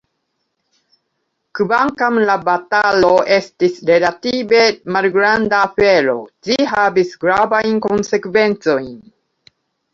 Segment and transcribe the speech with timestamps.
[1.59, 4.63] Kvankam la batalo estis relative
[4.97, 8.93] malgranda afero, ĝi havis gravajn konsekvencojn.